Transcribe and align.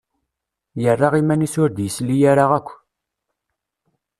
Yerra 0.83 1.07
iman-is 1.21 1.55
ur 1.63 1.69
d-yesli 1.71 2.17
ara 2.31 2.45
akk. 2.59 2.69